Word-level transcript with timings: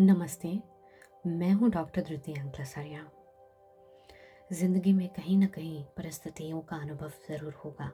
नमस्ते, 0.00 0.48
मैं 1.26 1.50
हूँ 1.52 1.68
डॉक्टर 1.70 2.02
धृति 2.02 2.32
अंकलसरिया। 2.32 3.00
ज़िंदगी 4.52 4.92
में 4.92 5.08
कहीं 5.08 5.36
ना 5.38 5.46
कहीं 5.46 5.82
परिस्थितियों 5.96 6.60
का 6.60 6.76
अनुभव 6.76 7.12
ज़रूर 7.28 7.54
होगा, 7.54 7.90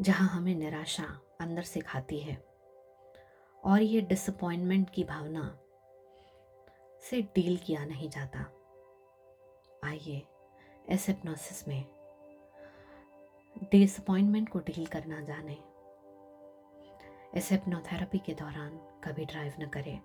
जहाँ 0.00 0.28
हमें 0.28 0.54
निराशा 0.54 1.04
अंदर 1.40 1.62
से 1.62 1.80
खाती 1.80 2.18
है 2.18 2.36
और 3.62 3.82
ये 3.82 4.00
डिसअपॉइंटमेंट 4.02 4.90
की 4.90 5.04
भावना 5.04 5.46
से 7.02 7.20
डील 7.34 7.56
किया 7.56 7.84
नहीं 7.84 8.08
जाता। 8.10 8.44
आइए, 9.84 10.22
इस 10.88 11.08
हिप्नोसिस 11.08 11.66
में 11.68 11.84
डिसअपॉइंटमेंट 13.72 14.48
को 14.48 14.58
डील 14.60 14.86
करना 14.86 15.20
जाने। 15.22 15.58
इस 17.36 17.52
हिप्नोथेरेपी 17.52 18.18
के 18.18 18.34
दौरान 18.34 19.00
कभी 19.04 19.24
ड्राइव 19.24 19.52
न 19.60 19.66
करें। 19.68 19.98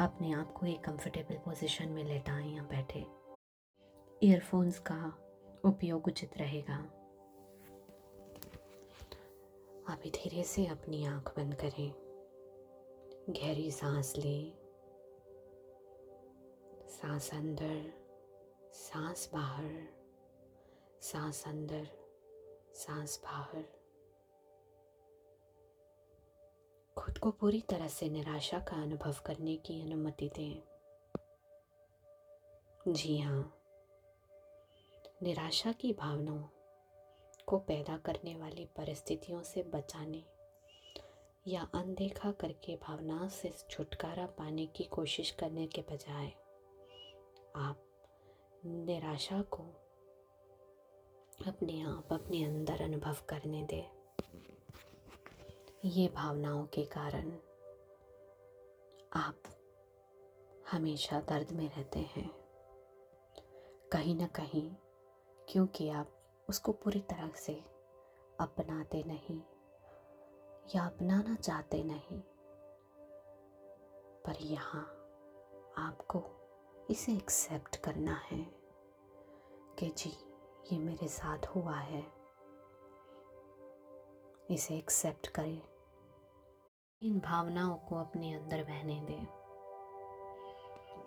अपने 0.00 0.32
आप 0.32 0.52
को 0.52 0.66
एक 0.66 0.84
कंफर्टेबल 0.84 1.34
पोजीशन 1.34 1.88
में 1.88 2.04
लेटाएँ 2.04 2.56
या 2.56 2.62
बैठे। 2.62 3.06
ईयरफोन्स 4.26 4.78
का 4.78 5.18
उपयोग 5.64 6.06
उचित 6.06 6.38
रहेगा। 6.38 6.76
अभी 9.92 10.10
धीरे 10.10 10.44
से 10.44 10.66
अपनी 10.66 11.04
आँख 11.04 11.36
बंद 11.36 11.54
करें। 11.54 11.94
गहरी 13.30 13.70
सांस 13.70 14.16
लें। 14.16 14.52
सांस 16.88 17.34
अंदर, 17.34 17.92
सांस 18.72 19.30
बाहर। 19.32 19.88
सांस 21.02 21.44
अंदर, 21.46 21.88
सांस 22.74 23.20
बाहर। 23.24 23.77
खुद 26.98 27.18
को 27.18 27.30
पूरी 27.30 27.60
तरह 27.60 27.88
से 27.88 28.08
निराशा 28.08 28.58
का 28.58 28.82
अनुभव 28.82 29.16
करने 29.26 29.56
की 29.56 29.82
अनुमति 29.82 30.30
दें। 30.36 30.62
जी 32.92 33.18
हाँ। 33.18 33.58
निराशा 35.22 35.72
की 35.72 35.92
भावनाओं 35.92 36.44
को 37.46 37.58
पैदा 37.58 37.96
करने 37.96 38.36
वाली 38.36 38.64
परिस्थितियों 38.64 39.42
से 39.42 39.62
बचाने 39.62 40.24
या 41.48 41.68
अनदेखा 41.74 42.32
करके 42.32 42.76
भावनाओं 42.76 43.28
से 43.28 43.52
छुटकारा 43.70 44.26
पाने 44.26 44.66
की 44.66 44.84
कोशिश 44.84 45.30
करने 45.30 45.66
के 45.66 45.80
बजाय 45.80 46.26
आप 47.56 47.84
निराशा 48.64 49.42
को 49.42 49.62
अपने 51.46 51.80
आप, 51.80 52.08
अपने 52.12 52.44
अंदर 52.44 52.82
अनुभव 52.82 53.16
करने 53.28 53.64
दें। 53.64 53.97
ये 55.84 56.06
भावनाओं 56.08 56.64
के 56.64 56.84
कारण 56.84 57.30
आप 59.12 59.42
हमेशा 60.72 61.20
दर्द 61.20 61.52
में 61.52 61.68
रहते 61.68 61.98
हैं। 61.98 62.30
कहीं 63.92 64.16
ना 64.16 64.26
कहीं 64.26 64.70
क्योंकि 65.48 65.88
आप 65.90 66.10
उसको 66.48 66.72
पूरी 66.72 67.00
तरह 67.00 67.30
से 67.36 67.52
अपनाते 68.40 69.02
नहीं 69.06 69.40
या 70.74 70.86
अपनाना 70.86 71.34
चाहते 71.34 71.82
नहीं, 71.84 72.20
पर 74.26 74.42
यहाँ 74.42 74.82
आपको 75.78 76.24
इसे 76.90 77.12
एक्सेप्ट 77.12 77.76
करना 77.76 78.20
है 78.24 78.44
कि 79.78 79.88
जी, 79.88 80.12
ये 80.72 80.78
मेरे 80.78 81.08
साथ 81.08 81.46
हुआ 81.46 81.76
है। 81.76 82.17
इसे 84.50 84.76
एक्सेप्ट 84.76 85.28
करें। 85.28 85.62
इन 87.02 87.20
भावनाओं 87.20 87.74
को 87.74 87.96
अपने 87.96 88.34
अंदर 88.34 88.64
बहने 88.64 89.00
दें। 89.00 89.26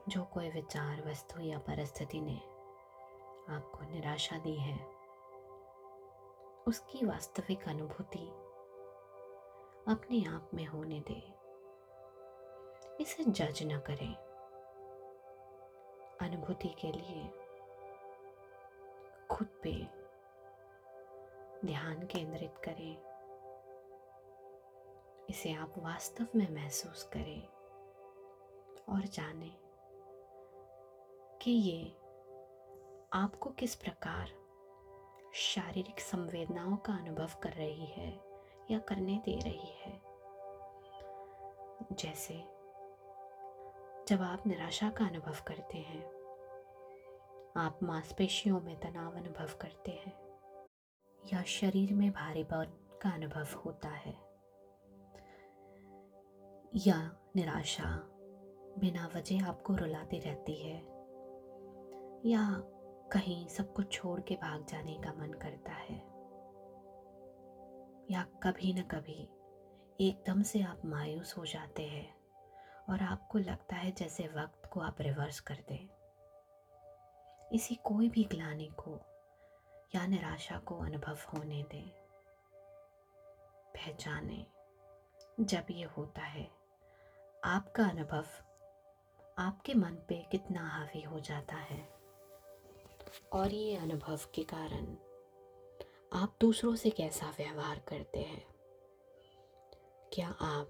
जो 0.10 0.24
कोई 0.24 0.50
विचार, 0.50 1.10
वस्तु 1.10 1.42
या 1.42 1.60
परिस्थिति 1.60 2.22
ने 2.22 2.38
आपको 3.54 3.92
निराशा 3.92 4.38
दी 4.38 4.56
है, 4.56 4.86
उसकी 6.68 7.06
वास्तविक 7.06 7.68
अनुभूति 7.68 8.28
अपने 9.92 10.26
आप 10.26 10.50
में 10.54 10.66
होने 10.66 11.00
दें। 11.00 11.34
इसे 12.96 13.24
जज 13.24 13.64
न 13.64 13.80
करें। 13.80 14.16
अनुभूति 16.22 16.70
के 16.70 16.92
लिए 16.92 17.24
खुद 19.32 19.48
पे 19.48 19.72
ध्यान 21.68 22.08
केंद्रित 22.08 22.58
करें। 22.58 23.11
इसे 25.30 25.54
आप 25.54 25.74
वास्तव 25.78 26.28
में 26.36 26.52
महसूस 26.52 27.04
करें 27.04 27.48
और 28.90 29.02
जानें 29.02 29.58
कि 31.42 31.52
ये 31.52 31.98
आपको 33.14 33.50
किस 33.50 33.76
प्रकार 33.76 34.42
शारीरिक 35.34 36.00
संवेदनाओं 36.00 36.78
का 36.78 36.94
अनुभव 36.94 37.30
कर 37.44 37.50
रही 37.50 37.86
है 37.86 38.22
या 38.72 38.80
करने 38.80 39.22
दे 39.26 39.40
रही 39.40 39.74
है। 39.82 40.02
जैसे, 41.92 42.34
जब 44.08 44.22
आप 44.22 44.48
निराशा 44.48 44.90
का 44.90 45.06
अनुभव 45.06 45.36
करते 45.48 45.78
हैं, 45.78 46.06
आप 47.58 47.80
मांसपेशियों 47.84 48.62
में 48.62 48.80
तनाव 48.80 49.18
अनुभव 49.18 49.50
करते 49.62 49.92
हैं, 49.92 50.40
या 51.34 51.44
शरीर 51.44 51.94
में 51.94 52.12
भारीपन 52.12 53.00
का 53.02 53.10
अनुभव 53.10 53.48
होता 53.66 53.90
है। 53.90 54.31
या 56.76 57.18
निराशा 57.36 58.02
बिना 58.78 59.08
वजह 59.16 59.46
आपको 59.46 59.76
रुलाती 59.76 60.20
रहती 60.20 60.56
है। 60.56 60.78
या 62.26 62.62
कहीं 63.12 63.48
सब 63.48 63.74
कुछ 63.74 63.92
छोड़ 63.92 64.22
के 64.22 64.36
भाग 64.36 64.66
जाने 64.66 64.94
का 64.94 65.14
मन 65.14 65.32
करता 65.32 65.72
है। 65.72 65.98
या 68.12 68.24
कभी 68.24 68.74
न 68.74 68.82
कभी 68.82 69.30
एकदम 70.08 70.42
से 70.42 70.62
आप 70.62 70.82
मायूस 70.86 71.38
हो 71.38 71.46
जाते 71.46 71.84
हैं 71.84 72.16
और 72.90 73.04
आपको 73.04 73.40
लगता 73.40 73.76
है 73.76 73.92
जैसे 73.92 74.28
वक्त 74.28 74.70
को 74.74 74.80
आप 74.80 75.02
रिवर्स 75.02 75.40
कर 75.40 75.56
दें। 75.56 75.90
इसी 77.54 77.76
कोई 77.76 78.10
भी 78.10 78.24
ग्लानी 78.24 78.68
को 78.68 79.00
या 79.96 80.08
निराशा 80.08 80.58
को 80.60 80.78
अनुभव 80.78 81.18
होने 81.34 81.64
दें। 81.64 81.90
पहचाने 83.74 84.48
जब 85.40 85.64
ये 85.72 85.84
होता 85.84 86.22
है। 86.22 86.61
आपका 87.44 87.90
अनुभव 87.90 88.26
आपके 89.38 89.74
मन 89.74 89.90
पे 89.90 90.28
कितना 90.32 90.70
हावी 90.70 91.02
हो 91.02 91.20
जाता 91.20 91.56
है? 91.56 91.90
और 93.34 93.54
ये 93.54 93.76
अनुभव 93.76 94.20
के 94.36 94.44
कारण 94.44 94.98
आप 96.14 96.38
दूसरों 96.42 96.76
से 96.76 96.90
कैसा 96.90 97.34
व्यवहार 97.38 97.80
करते 97.80 98.20
हैं? 98.20 98.46
क्या 100.14 100.30
आप 100.30 100.68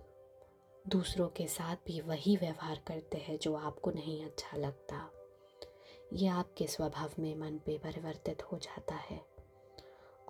दूसरों 0.87 1.27
के 1.27 1.47
साथ 1.47 1.75
भी 1.75 2.01
वही 2.01 2.37
व्यवहार 2.37 2.83
करते 2.87 3.17
हैं 3.17 3.39
जो 3.39 3.55
आपको 3.55 3.91
नहीं 3.91 4.25
अच्छा 4.25 4.57
लगता? 4.57 5.11
ये 6.13 6.27
आपके 6.27 6.67
स्वभाव 6.67 7.11
में 7.19 7.35
मन 7.35 7.57
पे 7.57 7.77
परिवर्तित 7.77 8.43
हो 8.43 8.57
जाता 8.57 8.95
है 8.95 9.25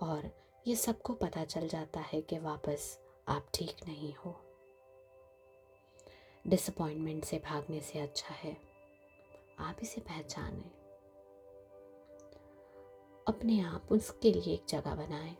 और 0.01 0.31
ये 0.68 0.75
सबको 0.75 1.13
पता 1.13 1.46
चल 1.46 1.68
जाता 1.68 2.00
है 2.00 2.22
कि 2.22 2.40
वापस 2.40 3.00
आप 3.28 3.47
ठीक 3.53 3.75
नहीं 3.88 4.16
हो। 4.16 4.50
डिसअपॉइंटमेंट 6.47 7.25
से 7.25 7.38
भागने 7.40 7.81
से 7.81 8.00
अच्छा 8.00 8.34
है। 8.34 8.57
आप 9.59 9.78
इसे 9.81 10.02
पहचानें। 10.02 10.72
अपने 13.28 13.62
आप 13.62 13.88
उसके 13.91 14.31
लिए 14.31 14.53
एक 14.53 14.66
जगह 14.69 14.96
बनाएँ। 14.96 15.38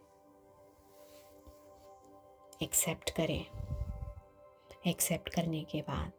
एक्सेप्ट 2.64 3.10
करें। 3.10 3.46
एक्सेप्ट 4.88 5.30
करने 5.30 5.64
के 5.64 5.82
बाद। 5.82 6.12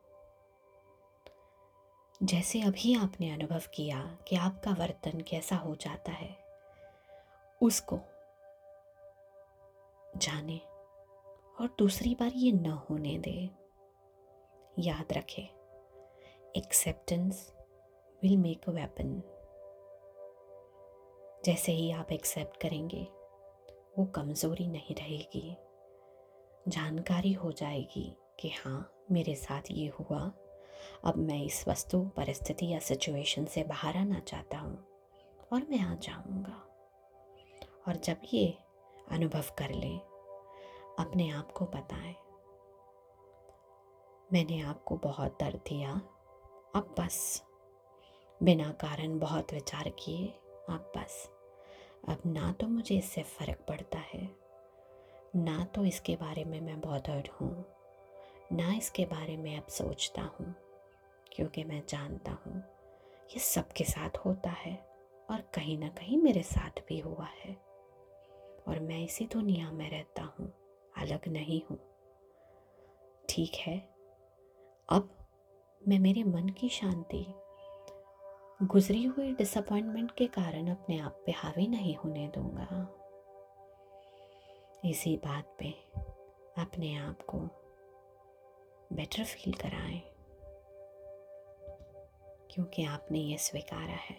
जैसे 2.22 2.62
अभी 2.62 2.94
आपने 2.94 3.30
अनुभव 3.30 3.62
किया 3.74 4.18
कि 4.28 4.36
आपका 4.36 4.70
वर्तन 4.70 5.20
कैसा 5.20 5.56
हो 5.56 5.76
जाता 5.76 6.12
है, 6.12 6.38
उसको 7.62 7.98
जाने 10.16 10.58
और 11.60 11.76
दूसरी 11.78 12.14
बार 12.14 12.32
ये 12.34 12.52
न 12.52 12.66
होने 12.66 13.18
दें। 13.18 13.61
याद 14.78 15.12
रखें। 15.12 15.42
Acceptance 16.56 17.54
will 18.22 18.36
make 18.36 18.68
a 18.68 18.72
weapon 18.72 19.22
जैसे 21.44 21.72
ही 21.72 21.90
आप 21.90 22.12
एक्सेप्ट 22.12 22.56
करेंगे, 22.56 23.02
वो 23.98 24.04
कमज़ोरी 24.06 24.66
नहीं 24.66 24.94
रहेगी। 24.94 25.56
जानकारी 26.68 27.32
हो 27.32 27.52
जाएगी 27.52 28.16
कि 28.40 28.48
हाँ 28.48 29.04
मेरे 29.10 29.34
साथ 29.34 29.62
ये 29.70 29.88
हुआ। 29.88 30.32
अब 31.04 31.16
मैं 31.16 31.44
इस 31.44 31.68
वस्तु, 31.68 32.00
परिस्थिति 32.16 32.66
या 32.66 32.78
सिचुएशन 32.78 33.44
से 33.44 33.62
बाहर 33.62 33.96
आना 33.96 34.20
चाहता 34.20 34.58
हूँ 34.58 34.84
और 35.52 35.66
मैं 35.70 35.80
आ 35.80 35.94
जाऊँगा। 35.94 36.68
और 37.88 37.96
जब 37.96 38.16
ये 38.34 38.58
अनुभव 39.10 39.44
कर 39.58 39.70
लें, 39.70 39.98
अपने 40.98 41.30
आप 41.30 41.52
को 41.52 41.64
बताएँ। 41.64 42.14
मैंने 44.32 44.60
आपको 44.60 44.96
बहुत 44.96 45.32
दर्द 45.40 45.56
दिया। 45.56 45.92
अब 46.74 46.94
बस। 46.98 47.42
बिना 48.42 48.70
कारण 48.70 49.18
बहुत 49.18 49.52
विचार 49.54 49.88
किए 49.88 50.26
अब 50.68 50.92
बस। 50.96 51.30
अब 52.08 52.18
ना 52.26 52.52
तो 52.52 52.66
मुझे 52.66 52.98
इससे 52.98 53.22
फ़र्क 53.22 53.64
पड़ता 53.68 53.98
है। 53.98 54.36
ना 55.36 55.64
तो 55.64 55.84
इसके 55.84 56.16
बारे 56.16 56.44
में 56.44 56.60
मैं 56.60 56.80
बहुत 56.80 57.08
बॉदर्ड 57.08 57.28
हूँ। 57.28 57.64
ना 58.52 58.74
इसके 58.74 59.04
बारे 59.04 59.36
में 59.36 59.56
अब 59.56 59.66
सोचता 59.66 60.22
हूँ, 60.22 60.54
क्योंकि 61.32 61.64
मैं 61.64 61.82
जानता 61.88 62.32
हूँ 62.32 62.58
ये 63.32 63.38
सबके 63.38 63.84
साथ 63.84 64.10
होता 64.16 64.50
है 64.50 64.86
और 65.30 65.40
कहीं 65.54 65.78
ना 65.78 65.88
कहीं 65.88 66.18
मेरे 66.18 66.42
साथ 66.42 66.80
भी 66.88 66.98
हुआ 67.00 67.26
है। 67.26 67.52
और 68.68 68.80
मैं 68.80 69.04
इसी 69.04 69.26
दुनिया 69.26 69.70
में 69.70 69.90
रहता 69.90 70.22
हूँ, 70.22 70.52
अलग 70.96 71.28
नहीं 71.28 71.62
हूँ। 71.70 71.78
ठीक 73.28 73.52
है? 73.54 73.91
अब 74.92 75.08
मैं 75.82 75.98
मेरे 75.98 76.22
मन 76.24 76.48
की 76.48 76.68
शांति, 76.68 77.24
गुजरी 78.62 79.04
हुई 79.04 79.32
डिसअपॉइंटमेंट 79.34 80.10
के 80.10 80.26
कारण 80.26 80.66
अपने 80.70 80.98
आप 80.98 81.22
पे 81.26 81.32
हावी 81.32 81.66
नहीं 81.66 81.94
होने 81.96 82.26
दूँगा। 82.28 82.66
इसी 84.84 85.16
बात 85.16 85.56
पे 85.58 85.70
अपने 86.62 86.94
आप 86.96 87.22
को 87.22 87.38
बेटर 88.90 89.24
फील 89.24 89.52
कराएँ, 89.52 90.00
क्योंकि 92.50 92.84
आपने 92.84 93.18
ये 93.18 93.38
स्वीकारा 93.38 93.96
है 94.00 94.16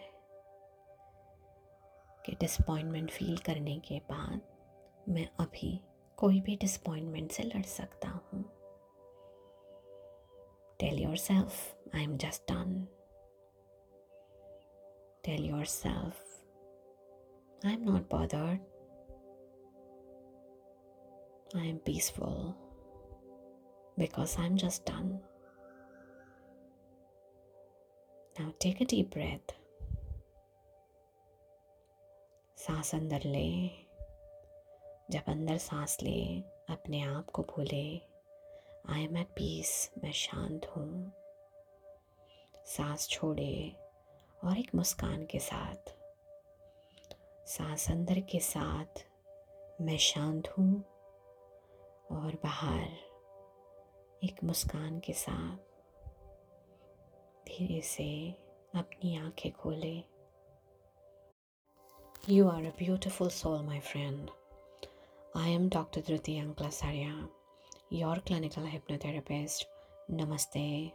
कि 2.24 2.36
डिसअपॉइंटमेंट 2.40 3.10
फील 3.10 3.36
करने 3.36 3.78
के 3.78 3.98
बाद 4.10 4.40
मैं 5.08 5.28
अभी 5.40 5.78
कोई 6.18 6.40
भी 6.40 6.56
डिसअपॉइंटमेंट 6.56 7.30
से 7.32 7.42
लड़ 7.44 7.64
सकता 7.68 8.08
हूँ। 8.08 8.44
Tell 10.79 10.93
yourself, 10.93 11.75
I'm 11.93 12.17
just 12.17 12.47
done. 12.47 12.87
Tell 15.23 15.39
yourself, 15.39 16.15
I'm 17.63 17.83
not 17.83 18.09
bothered. 18.09 18.59
I 21.55 21.65
am 21.65 21.79
peaceful 21.79 22.55
because 23.97 24.37
I'm 24.39 24.55
just 24.55 24.85
done. 24.85 25.19
Now 28.37 28.53
take 28.59 28.81
a 28.81 28.85
deep 28.85 29.09
breath. 29.09 29.55
सांस 32.59 32.93
अंदर 32.95 33.21
ले 33.25 33.49
जब 35.11 35.29
अंदर 35.31 35.57
सांस 35.57 35.97
ले 36.03 36.19
अपने 36.69 37.01
आप 37.01 37.29
को 37.33 37.43
भूले 37.43 37.85
आई 38.90 39.04
एम 39.04 39.16
एट 39.16 39.26
पीस 39.26 39.90
मैं 40.02 40.12
शांत 40.12 40.66
हूँ। 40.66 41.12
सांस 42.66 43.08
छोड़े 43.08 43.76
और 44.44 44.58
एक 44.58 44.74
मुस्कान 44.74 45.24
के 45.24 45.38
साथ। 45.38 45.90
सांस 47.46 47.90
अंदर 47.90 48.20
के 48.20 48.40
साथ 48.40 49.04
मैं 49.80 49.96
शांत 49.98 50.48
हूँ 50.48 50.74
और 52.10 52.38
बाहर 52.42 52.88
एक 54.22 54.44
मुस्कान 54.44 54.98
के 54.98 55.12
साथ 55.12 55.56
धीरे 57.48 57.80
से 57.80 58.30
अपनी 58.74 59.16
आँखें 59.16 59.52
खोले। 59.52 59.96
You 62.28 62.48
are 62.48 62.64
a 62.64 62.76
beautiful 62.78 63.28
soul 63.28 63.62
my 63.62 63.80
friend 63.80 64.30
I 65.36 65.52
am 65.52 65.68
doctor 65.68 66.00
Dhriti 66.00 66.38
अंकलासार्या 66.38 67.28
your 67.94 68.16
clinical 68.26 68.64
hypnotherapist. 68.64 69.64
Namaste. 70.10 70.92